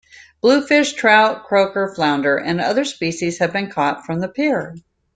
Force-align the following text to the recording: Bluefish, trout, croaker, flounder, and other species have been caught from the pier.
Bluefish, 0.41 0.93
trout, 0.93 1.43
croaker, 1.45 1.93
flounder, 1.93 2.35
and 2.35 2.59
other 2.59 2.85
species 2.85 3.37
have 3.37 3.53
been 3.53 3.69
caught 3.69 4.03
from 4.03 4.19
the 4.19 4.27
pier. 4.27 4.73